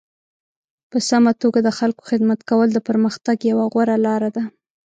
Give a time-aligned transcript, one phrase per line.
[0.89, 4.43] په سمه توګه د خلکو خدمت کول د پرمختګ یوه غوره لاره ده.